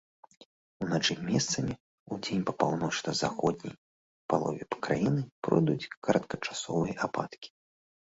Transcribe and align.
Уначы 0.85 1.15
месцамі, 1.31 1.73
удзень 2.15 2.41
па 2.47 2.53
паўночна-заходняй 2.65 3.75
палове 4.35 4.63
краіны 4.89 5.21
пройдуць 5.47 5.81
кароткачасовыя 6.05 6.93
ападкі. 7.09 7.49